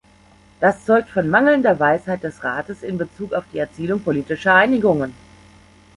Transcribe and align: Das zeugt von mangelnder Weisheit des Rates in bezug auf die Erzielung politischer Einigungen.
Das 0.59 0.83
zeugt 0.85 1.09
von 1.09 1.29
mangelnder 1.29 1.79
Weisheit 1.79 2.23
des 2.23 2.43
Rates 2.43 2.81
in 2.81 2.97
bezug 2.97 3.33
auf 3.33 3.43
die 3.53 3.59
Erzielung 3.59 4.01
politischer 4.01 4.55
Einigungen. 4.55 5.13